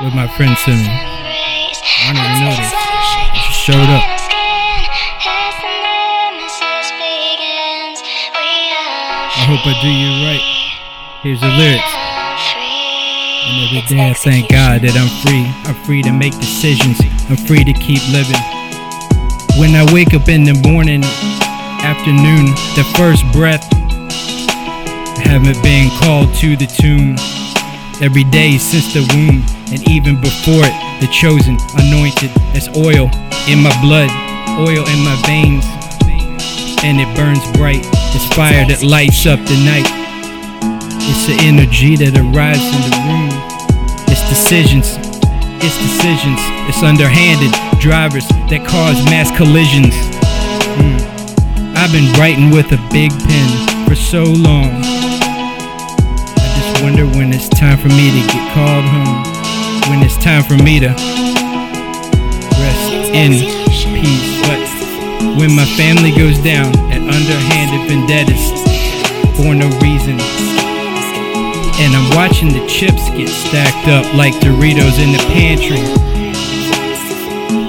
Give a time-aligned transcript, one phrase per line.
[0.00, 0.88] With my friend Simi.
[0.88, 2.72] I don't even know this.
[3.36, 4.00] Just showed up.
[9.32, 10.40] I hope I do you right.
[11.22, 11.92] Here's the lyrics.
[13.44, 15.44] And every day I thank God that I'm free.
[15.68, 16.98] I'm free to make decisions.
[17.28, 18.40] I'm free to keep living.
[19.60, 21.04] When I wake up in the morning,
[21.84, 23.68] afternoon, the first breath,
[25.30, 27.14] haven't been called to the tomb.
[28.02, 33.06] Every day since the womb, and even before it, the chosen, anointed, as oil
[33.46, 34.10] in my blood,
[34.58, 35.62] oil in my veins,
[36.82, 37.86] and it burns bright.
[38.10, 39.86] It's fire that lights up the night.
[41.06, 43.30] It's the energy that arrives in the room.
[44.10, 44.98] It's decisions.
[45.62, 46.42] It's decisions.
[46.66, 49.94] It's underhanded drivers that cause mass collisions.
[50.74, 50.98] Mm.
[51.78, 55.09] I've been writing with a big pen for so long.
[56.82, 59.20] Wonder when it's time for me to get called home.
[59.92, 60.88] When it's time for me to
[62.56, 63.36] rest in
[63.92, 64.40] peace.
[64.48, 64.64] But
[65.36, 68.48] when my family goes down at underhanded vendettas
[69.36, 70.16] for no reason.
[71.84, 75.84] And I'm watching the chips get stacked up like Doritos in the pantry.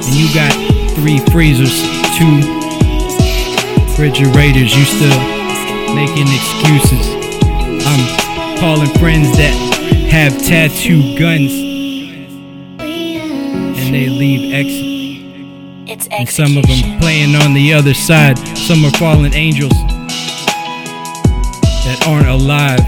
[0.00, 0.52] And you got
[0.96, 1.84] three freezers,
[2.16, 2.40] two
[3.84, 5.20] refrigerators, you still
[5.92, 7.04] making excuses.
[7.84, 8.23] I'm
[8.64, 9.52] calling friends that
[10.08, 11.52] have tattoo guns
[12.80, 16.08] and they leave exit.
[16.10, 18.38] And some of them playing on the other side.
[18.56, 19.74] Some are fallen angels
[21.84, 22.80] that aren't alive.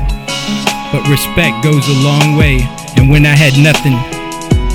[0.92, 2.64] But respect goes a long way.
[2.96, 3.92] And when I had nothing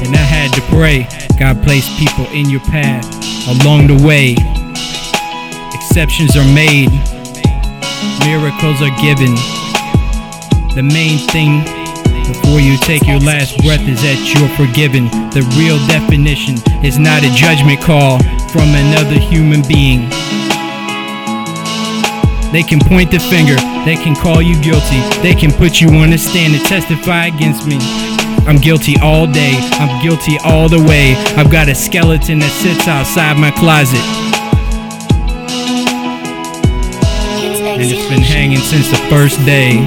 [0.05, 1.07] and I had to pray,
[1.39, 3.09] God placed people in your path
[3.49, 4.35] along the way.
[5.73, 6.91] Exceptions are made,
[8.21, 9.60] miracles are given.
[10.73, 11.67] The main thing
[12.31, 15.11] before you take your last breath is that you're forgiven.
[15.35, 18.23] The real definition is not a judgment call
[18.55, 20.07] from another human being.
[22.55, 26.15] They can point the finger, they can call you guilty, they can put you on
[26.15, 27.75] a stand and testify against me.
[28.47, 31.19] I'm guilty all day, I'm guilty all the way.
[31.35, 33.99] I've got a skeleton that sits outside my closet,
[37.75, 39.83] and it's been hanging since the first day.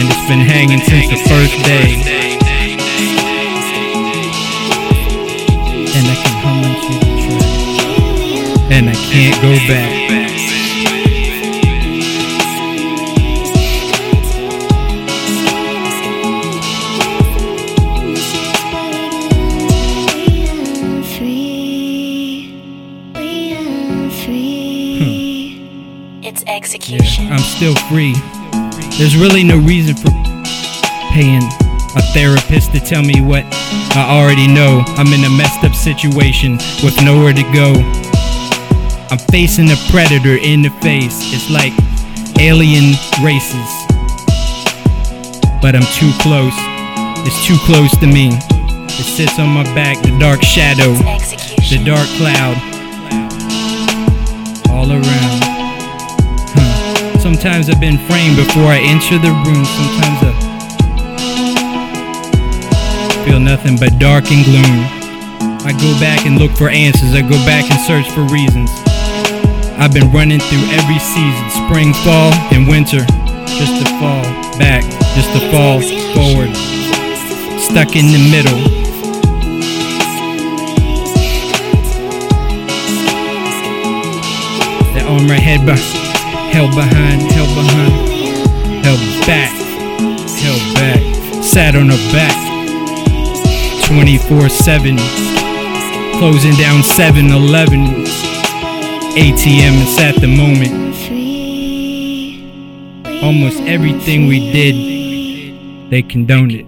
[0.00, 2.00] And it's been hanging since the first day.
[5.94, 8.72] And I can hum into the track.
[8.72, 9.92] And I can't go back.
[24.96, 26.24] Hmm.
[26.24, 27.30] It's execution.
[27.30, 28.14] I'm still free.
[28.98, 30.10] There's really no reason for
[31.12, 31.42] paying
[31.96, 33.44] a therapist to tell me what
[33.96, 34.84] I already know.
[34.96, 37.74] I'm in a messed up situation with nowhere to go.
[39.10, 41.18] I'm facing a predator in the face.
[41.34, 41.72] It's like
[42.38, 43.70] alien races.
[45.60, 46.54] But I'm too close.
[47.26, 48.30] It's too close to me.
[48.32, 50.92] It sits on my back, the dark shadow,
[51.68, 52.56] the dark cloud,
[54.70, 55.49] all around.
[57.20, 59.64] Sometimes I've been framed before I enter the room.
[59.64, 60.32] Sometimes I
[63.24, 64.84] feel nothing but dark and gloom.
[65.60, 67.14] I go back and look for answers.
[67.14, 68.70] I go back and search for reasons.
[69.76, 73.04] I've been running through every season spring, fall, and winter
[73.46, 74.24] just to fall
[74.58, 74.82] back,
[75.12, 75.80] just to fall
[76.16, 76.56] forward.
[77.60, 78.80] Stuck in the middle.
[85.10, 85.80] Arm right head back,
[86.50, 87.92] held behind, held behind,
[88.84, 89.52] held back,
[90.42, 91.00] held back,
[91.44, 92.36] sat on her back,
[93.86, 94.96] 24 7,
[96.18, 98.04] closing down 7 11,
[99.14, 100.90] ATM, it's at the moment.
[103.22, 106.66] Almost everything we did, they condoned it.